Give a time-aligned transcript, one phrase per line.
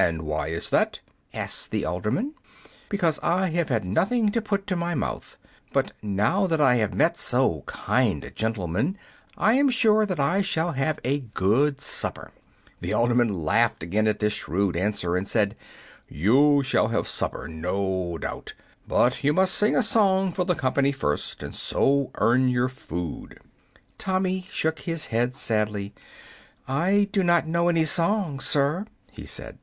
[0.00, 1.00] "And why is that?"
[1.34, 2.32] asked the alderman.
[2.88, 5.36] "Because I have had nothing to put to my mouth.
[5.72, 8.96] But now that I have met so kind a gentleman,
[9.36, 12.30] I am sure that I shall have a good supper."
[12.80, 15.56] The alderman laughed again at this shrewd answer, and said,
[16.08, 18.54] "You shall have supper, no doubt;
[18.86, 23.40] but you must sing a song for the company first, and so earn your food."
[23.98, 25.92] Tommy shook his head sadly.
[26.68, 29.58] "I do not know any song, sir," he said.